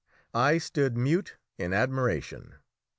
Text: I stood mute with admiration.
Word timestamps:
I 0.33 0.57
stood 0.57 0.97
mute 0.97 1.35
with 1.59 1.73
admiration. 1.73 2.55